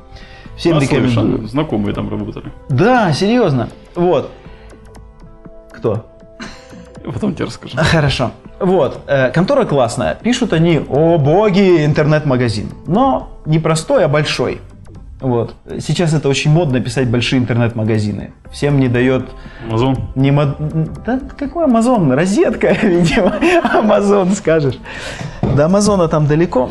[0.57, 1.49] Всем а, рекомендую.
[1.49, 2.53] Знакомые там работали.
[2.69, 3.69] Да, серьезно.
[3.95, 4.31] Вот.
[5.73, 6.07] Кто?
[7.05, 7.77] Потом тебе расскажу.
[7.79, 8.33] Хорошо.
[8.61, 10.19] Вот, э, контора классная.
[10.23, 12.69] Пишут они, о боги, интернет-магазин.
[12.87, 14.61] Но не простой, а большой.
[15.21, 15.55] Вот.
[15.81, 18.33] Сейчас это очень модно писать большие интернет-магазины.
[18.51, 19.29] Всем не дает...
[19.67, 19.97] Амазон?
[20.15, 20.57] Не мод...
[21.07, 22.13] Да какой Амазон?
[22.13, 23.35] Розетка, видимо.
[23.63, 24.79] Амазон скажешь.
[25.43, 26.71] До Амазона там далеко.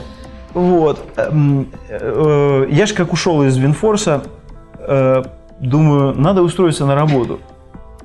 [0.54, 1.00] Вот.
[1.18, 4.24] Эм, э, я же как ушел из Винфорса,
[4.80, 5.24] э,
[5.60, 7.40] думаю, надо устроиться на работу.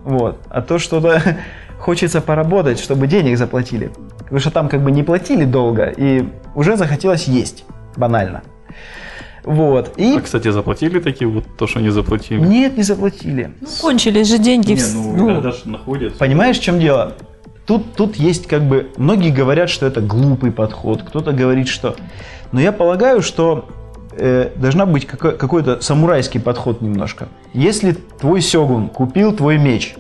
[0.05, 0.39] Вот.
[0.51, 1.23] А то что-то
[1.85, 3.91] хочется поработать, чтобы денег заплатили.
[4.19, 7.65] Потому что там как бы не платили долго, и уже захотелось есть,
[7.97, 8.43] банально.
[9.45, 9.93] Вот.
[9.99, 10.17] И...
[10.17, 12.41] А, кстати, заплатили такие вот то, что не заплатили?
[12.41, 13.53] Нет, не заплатили.
[13.61, 14.73] Ну, кончились же деньги.
[14.73, 16.19] Не, ну, ну когда же находятся.
[16.19, 17.13] Понимаешь, в чем дело?
[17.67, 18.91] Тут, тут есть как бы...
[18.97, 21.97] Многие говорят, что это глупый подход, кто-то говорит, что...
[22.53, 23.69] Но я полагаю, что
[24.13, 27.29] э, должна быть какой- какой-то самурайский подход немножко.
[27.53, 29.95] Если твой сёгун купил твой меч,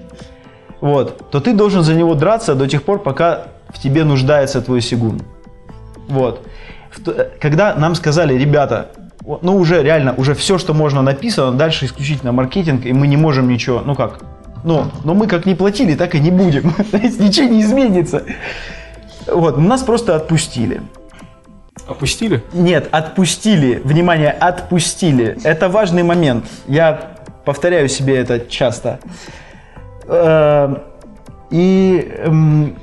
[0.84, 4.82] вот, то ты должен за него драться до тех пор, пока в тебе нуждается твой
[4.82, 5.22] сигун.
[6.08, 6.46] Вот.
[7.40, 8.90] Когда нам сказали, ребята,
[9.24, 13.48] ну уже реально, уже все, что можно написано, дальше исключительно маркетинг, и мы не можем
[13.48, 14.20] ничего, ну как,
[14.62, 16.70] ну, но мы как не платили, так и не будем.
[16.90, 18.22] То есть ничего не изменится.
[19.26, 20.82] Вот, нас просто отпустили.
[21.88, 22.44] Опустили?
[22.52, 23.80] Нет, отпустили.
[23.82, 25.38] Внимание, отпустили.
[25.44, 26.44] Это важный момент.
[26.68, 27.16] Я
[27.46, 29.00] повторяю себе это часто.
[30.08, 30.78] Эм,
[31.50, 32.76] эм,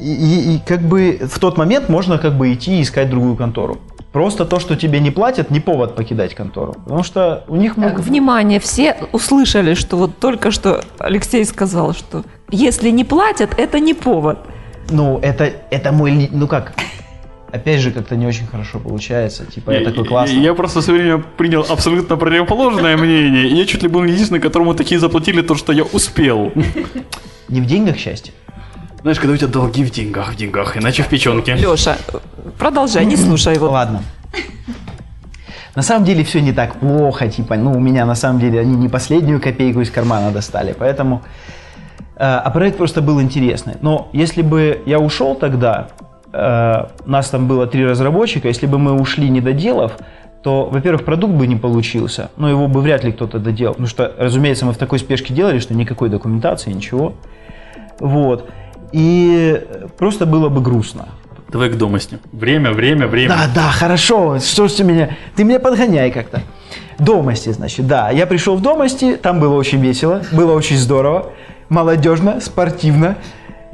[0.00, 3.36] и, и, и как бы в тот момент можно как бы идти и искать другую
[3.36, 3.78] контору.
[4.12, 6.72] Просто то, что тебе не платят, не повод покидать контору.
[6.72, 8.00] Потому что у них много...
[8.00, 13.92] Внимание, все услышали, что вот только что Алексей сказал, что если не платят, это не
[13.92, 14.38] повод.
[14.90, 16.30] Ну, это, это мой...
[16.32, 16.72] Ну как,
[17.56, 19.44] опять же, как-то не очень хорошо получается.
[19.46, 20.36] Типа, я, я такой классный.
[20.36, 23.48] Я, я просто все время принял абсолютно противоположное мнение.
[23.48, 26.52] Я чуть ли был не единственный, которому такие заплатили то, что я успел.
[27.48, 28.32] Не в деньгах счастье.
[29.02, 31.54] Знаешь, когда у тебя долги в деньгах, в деньгах, иначе в печенке.
[31.54, 31.96] Леша,
[32.58, 33.70] продолжай, не слушай его.
[33.70, 34.02] Ладно.
[35.76, 38.74] На самом деле все не так плохо, типа, ну, у меня на самом деле они
[38.74, 41.22] не последнюю копейку из кармана достали, поэтому...
[42.16, 43.74] Э, а проект просто был интересный.
[43.82, 45.88] Но если бы я ушел тогда,
[47.06, 49.92] нас там было три разработчика, если бы мы ушли не доделав,
[50.42, 54.12] то, во-первых, продукт бы не получился, но его бы вряд ли кто-то доделал, потому что,
[54.16, 57.14] разумеется, мы в такой спешке делали, что никакой документации, ничего.
[57.98, 58.48] Вот.
[58.92, 59.60] И
[59.98, 61.08] просто было бы грустно.
[61.50, 62.18] Давай к домости.
[62.32, 63.30] Время, время, время.
[63.30, 64.38] Да, да, хорошо.
[64.38, 65.16] Что ж ты меня...
[65.34, 66.42] Ты меня подгоняй как-то.
[66.98, 68.10] Домости, значит, да.
[68.10, 71.32] Я пришел в Домости, там было очень весело, было очень здорово,
[71.68, 73.16] молодежно, спортивно.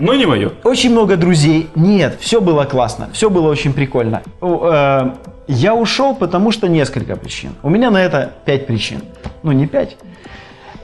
[0.02, 0.50] Но не мое.
[0.64, 1.70] Очень много друзей.
[1.76, 4.22] Нет, все было классно, все было очень прикольно.
[4.40, 5.12] Э,
[5.46, 7.52] я ушел, потому что несколько причин.
[7.62, 9.02] У меня на это пять причин.
[9.44, 9.96] Ну, не пять.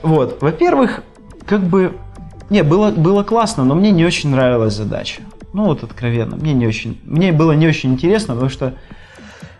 [0.02, 0.40] Вот.
[0.40, 1.02] Во-первых,
[1.46, 1.96] как бы...
[2.48, 5.22] Не, было, было классно, но мне не очень нравилась задача.
[5.52, 6.37] Ну, вот откровенно.
[6.37, 7.00] Мне не очень...
[7.04, 8.74] Мне было не очень интересно, потому что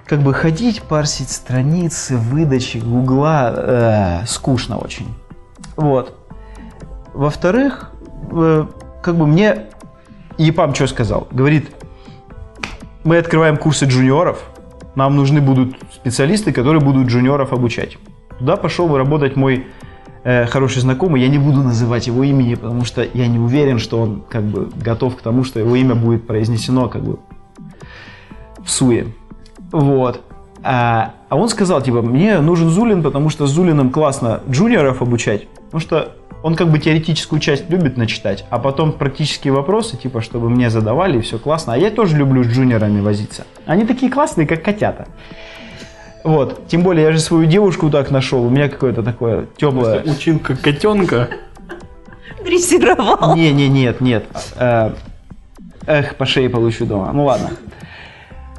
[0.07, 5.09] как бы ходить, парсить страницы, выдачи, гугла, э, скучно очень.
[5.75, 6.14] Вот.
[7.12, 7.90] Во-вторых,
[8.31, 8.66] э,
[9.09, 9.68] как бы мне
[10.37, 11.29] ЕПАМ что сказал?
[11.31, 11.71] Говорит,
[13.05, 14.44] мы открываем курсы джуниоров,
[14.97, 17.97] нам нужны будут специалисты, которые будут джуниоров обучать.
[18.38, 19.66] Туда пошел работать мой
[20.25, 23.99] э, хороший знакомый, я не буду называть его имени, потому что я не уверен, что
[23.99, 27.18] он как бы готов к тому, что его имя будет произнесено как бы
[28.62, 29.07] в суе.
[29.73, 30.21] Вот.
[30.62, 35.49] А, а он сказал, типа, мне нужен Зулин, потому что с Зулиным классно джуниоров обучать,
[35.49, 40.48] потому что он как бы теоретическую часть любит начитать, а потом практические вопросы, типа, чтобы
[40.51, 41.74] мне задавали, и все классно.
[41.74, 43.44] А я тоже люблю с джуниорами возиться.
[43.66, 45.09] Они такие классные, как котята.
[46.24, 46.66] Вот.
[46.68, 48.44] Тем более, я же свою девушку так нашел.
[48.44, 50.03] У меня какое-то такое теплое...
[50.03, 51.29] Учил как котенка.
[52.44, 53.35] Дрессировал.
[53.35, 54.24] Не, не, нет, нет.
[54.57, 54.92] Э,
[55.87, 57.12] Эх, по шее получу дома.
[57.12, 57.51] Ну ладно.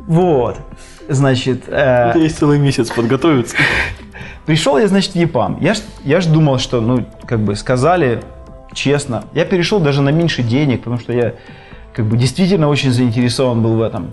[0.08, 0.58] Вот.
[1.08, 3.56] Значит, э, Это есть целый месяц подготовиться.
[4.50, 5.60] Пришел я, значит, в ЕПАМ.
[5.62, 8.24] Я ж, я ж думал, что, ну, как бы сказали
[8.74, 9.24] честно.
[9.36, 11.34] Я перешел даже на меньше денег, потому что я,
[11.94, 14.08] как бы, действительно очень заинтересован был в этом.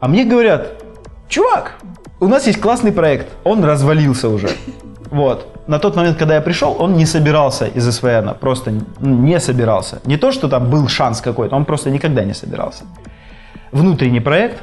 [0.00, 0.82] А мне говорят,
[1.30, 1.78] чувак,
[2.20, 4.48] у нас есть классный проект, он развалился уже.
[5.10, 5.46] Вот.
[5.66, 10.00] На тот момент, когда я пришел, он не собирался из СВН, просто не собирался.
[10.04, 12.84] Не то, что там был шанс какой-то, он просто никогда не собирался.
[13.72, 14.62] Внутренний проект,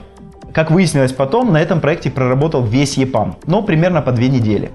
[0.54, 4.72] как выяснилось потом, на этом проекте проработал весь ЕПАМ, но примерно по две недели.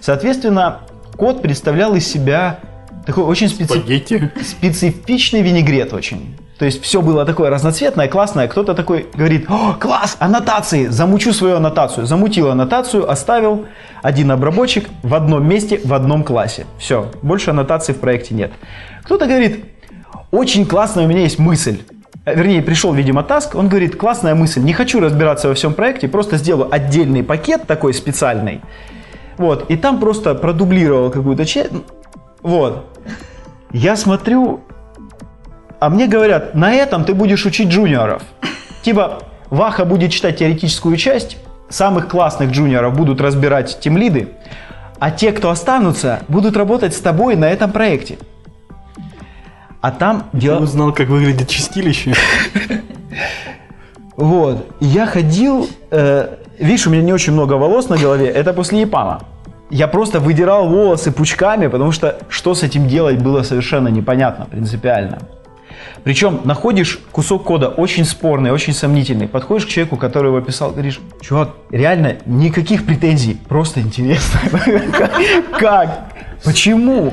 [0.00, 0.80] Соответственно,
[1.16, 2.60] код представлял из себя
[3.06, 6.36] такой очень специ- специфичный винегрет очень.
[6.58, 8.46] То есть все было такое разноцветное, классное.
[8.46, 12.06] Кто-то такой говорит, О, класс, аннотации, замучу свою аннотацию.
[12.06, 13.64] Замутил аннотацию, оставил
[14.02, 16.66] один обработчик в одном месте, в одном классе.
[16.78, 18.52] Все, больше аннотаций в проекте нет.
[19.04, 19.64] Кто-то говорит,
[20.30, 21.78] очень классная у меня есть мысль.
[22.24, 26.08] Э, Вернее, пришел, видимо, таск, он говорит, классная мысль, не хочу разбираться во всем проекте,
[26.08, 28.60] просто сделаю отдельный пакет такой специальный.
[29.36, 31.70] Вот, и там просто продублировал какую-то часть.
[32.42, 32.86] Вот.
[33.72, 34.60] Я смотрю,
[35.78, 38.22] а мне говорят, на этом ты будешь учить джуниоров.
[38.82, 44.28] Типа, Ваха будет читать теоретическую часть, самых классных джуниоров будут разбирать тимлиды,
[44.98, 48.18] а те, кто останутся, будут работать с тобой на этом проекте.
[49.80, 50.60] А там Я дело...
[50.60, 52.14] узнал, как выглядит чистилище.
[54.16, 54.66] Вот.
[54.80, 59.22] Я ходил, э, видишь, у меня не очень много волос на голове, это после ЕПАМа.
[59.70, 65.20] Я просто выдирал волосы пучками, потому что что с этим делать было совершенно непонятно, принципиально.
[66.04, 71.00] Причем находишь кусок кода очень спорный, очень сомнительный, подходишь к человеку, который его писал, говоришь,
[71.22, 74.40] чувак, реально никаких претензий, просто интересно.
[75.58, 76.12] Как?
[76.44, 77.12] Почему?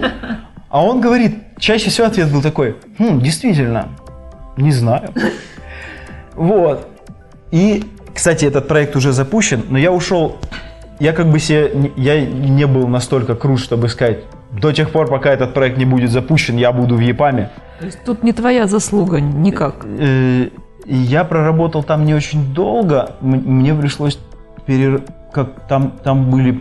[0.78, 3.88] А он говорит, чаще всего ответ был такой, «Хм, действительно,
[4.58, 5.10] не знаю.
[6.36, 6.88] Вот.
[7.50, 10.38] И, кстати, этот проект уже запущен, но я ушел,
[11.00, 14.20] я как бы себе, я не был настолько крут, чтобы сказать,
[14.52, 17.50] до тех пор, пока этот проект не будет запущен, я буду в ЕПАМе.
[17.80, 19.84] То есть тут не твоя заслуга никак.
[19.84, 20.50] Э,
[20.86, 24.20] Я проработал там не очень долго, мне пришлось
[24.68, 25.02] перер...
[25.34, 26.52] как там, там были.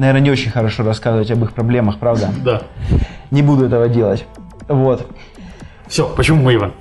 [0.00, 2.30] Наверное, не очень хорошо рассказывать об их проблемах, правда?
[2.42, 2.62] Да.
[3.30, 4.24] Не буду этого делать.
[4.66, 5.06] Вот.
[5.86, 6.72] Все, почему Мэйвен?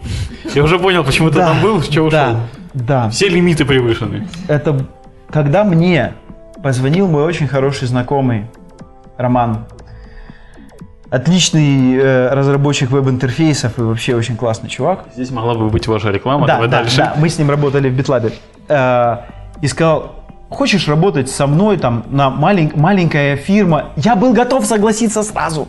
[0.56, 2.38] Я уже понял, почему ты Да, там был, с чего ушел.
[2.74, 3.10] Да.
[3.10, 4.28] Все лимиты превышены.
[4.48, 4.86] Это
[5.30, 6.14] когда мне
[6.64, 8.46] позвонил мой очень хороший знакомый
[9.18, 9.66] Роман.
[11.10, 15.06] Отличный э, разработчик веб-интерфейсов и вообще очень классный чувак.
[15.16, 16.46] Здесь могла бы быть ваша реклама.
[16.46, 16.98] да, Давай да, дальше.
[16.98, 18.32] да, мы с ним работали в BitLab.
[18.68, 19.18] Э,
[19.62, 20.19] и сказал,
[20.50, 23.90] хочешь работать со мной там на малень- маленькая фирма?
[23.96, 25.68] Я был готов согласиться сразу.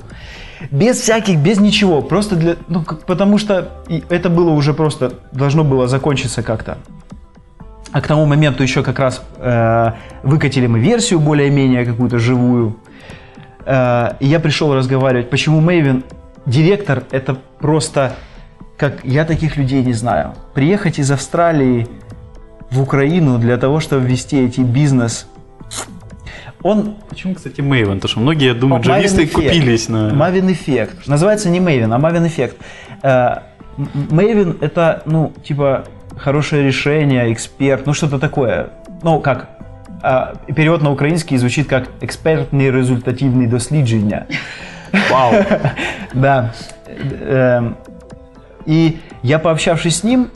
[0.71, 2.03] Без всяких, без ничего.
[2.03, 3.69] Просто для, ну, потому что
[4.09, 6.79] это было уже просто, должно было закончиться как-то.
[7.93, 12.77] А к тому моменту еще как раз э, выкатили мы версию более-менее какую-то живую.
[13.64, 16.05] Э, и я пришел разговаривать, почему Maven
[16.47, 18.12] директор это просто
[18.81, 20.33] как я таких людей не знаю.
[20.55, 21.87] Приехать из Австралии
[22.70, 25.26] в Украину для того, чтобы вести эти бизнес.
[26.62, 27.96] Он Почему, кстати, Мэйвен?
[27.96, 30.11] Потому что многие, я думаю, Maven джависты купились на...
[30.11, 30.90] Maven Effect.
[31.06, 32.54] Называется не Maven, а Maven Effect.
[33.02, 33.42] Э,
[33.78, 35.85] М- Maven это, ну, типа,
[36.18, 38.68] хорошее решение, эксперт, ну, что-то такое.
[39.02, 39.48] Ну, как,
[40.02, 44.26] э, перевод на украинский звучит как «экспертные результативные дослідження».
[45.11, 45.33] Вау.
[46.14, 46.52] Да.
[47.26, 47.74] Эм,
[48.66, 50.26] И я, пообщавшись с ним,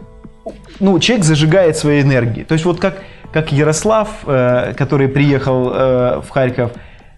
[0.80, 2.44] ну, человек зажигает своей энергией.
[2.44, 2.98] То есть вот как,
[3.32, 6.72] как Ярослав, э, который приехал э, в Харьков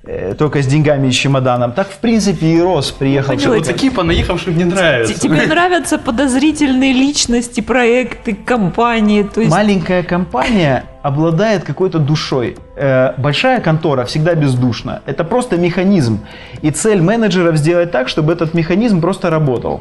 [0.05, 3.35] э, только с деньгами и с чемоданом, так, в принципе, и Рос приехал.
[3.35, 5.19] Поняла, Вот такие понаехавшие мне Т- нравятся.
[5.19, 9.23] Тебе нравятся подозрительные личности, проекты, компании.
[9.23, 12.57] То есть Маленькая компания обладает какой-то душой.
[12.77, 15.03] Э, Большая контора всегда бездушна.
[15.07, 16.21] Это просто механизм.
[16.63, 19.81] И цель менеджеров сделать так, чтобы этот механизм просто работал.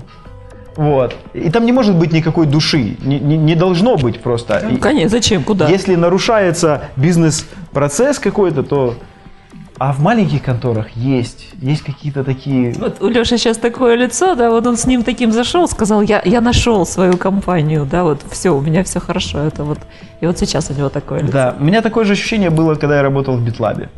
[0.76, 1.15] Вот.
[1.34, 2.97] И там не может быть никакой души.
[3.01, 4.61] Не, не- не должно быть просто.
[4.69, 5.67] Ну, конечно, зачем, куда?
[5.69, 8.95] Если нарушается бизнес-процесс какой-то, то...
[9.78, 11.49] А в маленьких конторах есть.
[11.61, 12.73] Есть какие-то такие...
[12.80, 16.21] Вот у Леши сейчас такое лицо, да, вот он с ним таким зашел, сказал, я,
[16.23, 19.80] я нашел свою компанию, да, вот все, у меня все хорошо, это вот,
[20.21, 21.34] и вот сейчас у него такое лицо.
[21.34, 23.89] Да, у меня такое же ощущение было, когда я работал в Битлабе.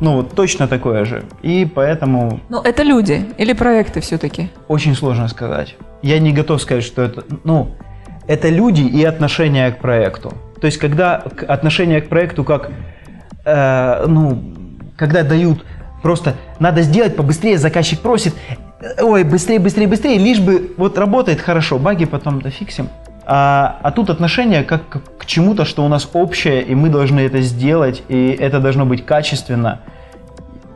[0.00, 1.24] Ну, вот точно такое же.
[1.42, 4.48] И поэтому Ну, это люди или проекты все-таки?
[4.68, 5.76] очень сложно сказать.
[6.02, 7.24] Я не готов сказать, что это...
[7.44, 7.68] Ну,
[8.26, 10.32] это люди и отношение к проекту.
[10.60, 11.16] То есть, когда
[11.48, 12.70] отношение к проекту как...
[13.44, 14.42] э, ну,
[14.96, 15.64] когда дают
[16.02, 18.34] просто надо сделать побыстрее, заказчик просит,
[19.00, 22.88] ой, быстрее, быстрее, быстрее, лишь бы вот работает хорошо, баги потом дофиксим.
[23.32, 27.20] А, а тут отношение как к, к чему-то, что у нас общее, и мы должны
[27.20, 29.82] это сделать, и это должно быть качественно.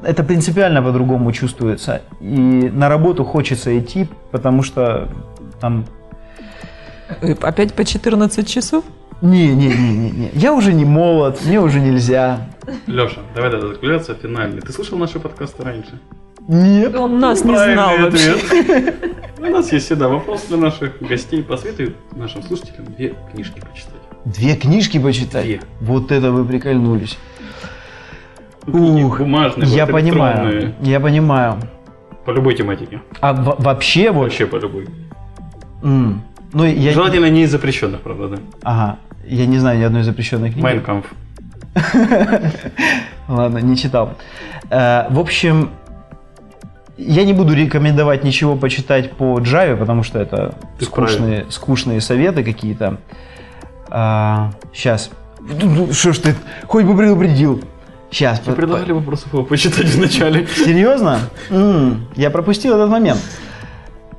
[0.05, 2.02] Это принципиально по-другому чувствуется.
[2.20, 5.09] И на работу хочется идти, потому что
[5.61, 5.84] там...
[7.22, 8.84] Э, Опять по 14 часов?
[9.20, 10.30] Не, не, не, не, не.
[10.34, 12.46] Я уже не молод, мне уже нельзя.
[12.86, 14.61] Леша, давай тогда закругляться финальный.
[14.61, 15.98] Ты слышал наши подкасты раньше?
[16.46, 16.94] Нет.
[16.94, 18.94] Он нас не знал вообще.
[19.45, 21.42] У нас есть всегда вопрос для наших гостей.
[21.42, 24.01] Посоветуй нашим слушателям две книжки почитать.
[24.24, 25.45] Две книжки почитать?
[25.45, 25.61] Две.
[25.80, 27.18] Вот это вы прикольнулись.
[28.64, 31.57] Книги Ух, бумажные, я вот понимаю, я понимаю.
[32.24, 33.03] По любой тематике.
[33.20, 34.22] А в- вообще вот...
[34.24, 34.88] Вообще по любой.
[35.82, 36.22] м,
[36.55, 36.92] ну, я...
[36.92, 38.36] Желательно не из запрещенных, правда, да.
[38.62, 38.97] Ага.
[39.26, 40.62] Я не знаю ни одной запрещенной книги.
[40.64, 41.05] Майнкамф.
[43.28, 44.14] Ладно, не читал.
[44.70, 45.68] Э, В общем,
[46.97, 52.45] я не буду рекомендовать ничего почитать по Java, потому что это Ты скучные, скучные советы
[52.45, 52.99] какие-то.
[54.72, 55.11] сейчас.
[55.92, 56.34] Что ж ты,
[56.66, 57.62] хоть бы предупредил.
[58.11, 58.40] Сейчас.
[58.47, 60.47] Вы предлагали вопросов его почитать вначале.
[60.47, 61.18] Серьезно?
[61.51, 63.20] М, я пропустил этот момент.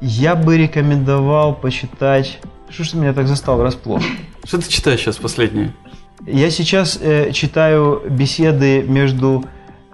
[0.02, 2.40] Я бы рекомендовал почитать...
[2.70, 4.02] Что ж ты меня так застал врасплох?
[4.44, 5.72] Что ты читаешь сейчас последнее?
[6.26, 9.46] Я сейчас э, читаю беседы между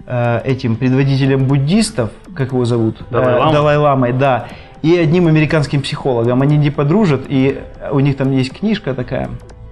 [0.06, 2.96] этим предводителем буддистов, как его зовут?
[3.10, 3.12] Э,
[3.52, 4.48] Далай-Ламой, да.
[4.82, 6.42] И одним американским психологом.
[6.42, 9.30] Они типа дружат, и у них там есть книжка такая.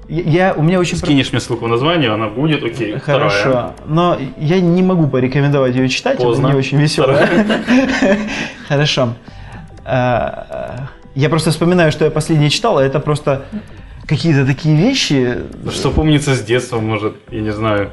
[0.08, 0.96] Я, у меня очень...
[0.96, 2.98] Скинешь мне ссылку название, она будет, окей.
[2.98, 3.38] Хорошо.
[3.38, 3.70] Вторая.
[3.86, 6.46] Но я не могу порекомендовать ее читать, Поздно.
[6.46, 7.28] она не очень веселая.
[8.68, 9.14] Хорошо.
[9.84, 13.42] А, Я просто вспоминаю, что я последнее читал, а это просто
[14.06, 15.38] какие-то такие вещи.
[15.70, 17.90] Что помнится с детства, может, я не знаю.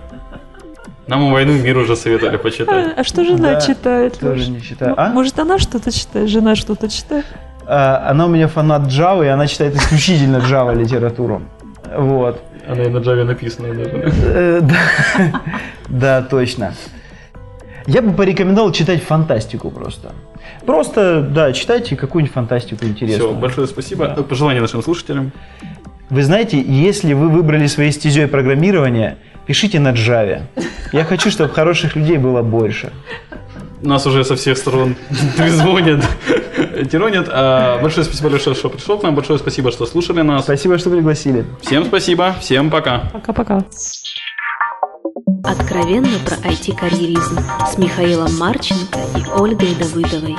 [1.07, 2.93] Нам «Войну и мир» уже советовали почитать.
[2.97, 4.19] А, а что жена Да, читает?
[4.19, 4.47] тоже Лёш?
[4.49, 4.91] не читаю.
[4.91, 5.09] М- А?
[5.09, 7.25] Может, она что-то читает, жена что-то читает?
[7.65, 11.41] А, Она у меня фанат Java, и она читает исключительно Java литературу.
[11.97, 12.41] Вот.
[12.67, 14.11] Она и на Java написана даже.
[14.25, 15.41] Э, Да,
[15.87, 16.73] Да, точно.
[17.85, 20.11] Я бы порекомендовал читать фантастику просто.
[20.65, 23.29] Просто, да, читайте какую-нибудь фантастику интересную.
[23.31, 24.07] Все, большое спасибо.
[24.23, 25.31] Пожелания нашим слушателям.
[26.09, 30.43] Вы знаете, если вы выбрали своей стезей программирования, пишите на Java.
[30.91, 32.91] Я хочу, чтобы хороших людей было больше.
[33.81, 34.95] Нас уже со всех сторон
[35.37, 36.03] трезвонят,
[36.91, 37.27] тиронят.
[37.31, 39.15] А, Большое спасибо, Леша, что пришел к нам.
[39.15, 40.43] Большое спасибо, что слушали нас.
[40.43, 41.45] Спасибо, что пригласили.
[41.61, 43.09] Всем спасибо, всем пока.
[43.13, 43.63] Пока-пока.
[45.43, 47.39] Откровенно про IT-карьеризм
[47.71, 50.35] с Михаилом Марченко и Ольгой Давыдовой.